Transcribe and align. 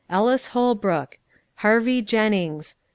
ELLIS 0.09 0.47
HOLBROOK. 0.47 1.19
HARVEY 1.57 2.01
JENNINGS. 2.01 2.73